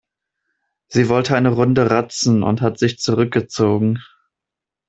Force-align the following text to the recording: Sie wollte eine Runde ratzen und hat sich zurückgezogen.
Sie 0.87 1.09
wollte 1.09 1.35
eine 1.35 1.49
Runde 1.53 1.91
ratzen 1.91 2.41
und 2.41 2.59
hat 2.61 2.79
sich 2.79 2.97
zurückgezogen. 2.97 3.99